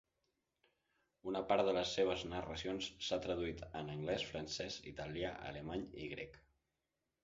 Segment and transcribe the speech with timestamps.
[1.31, 6.47] Una part de les seves narracions s'ha traduït en anglès, francès, italià, alemany i grec.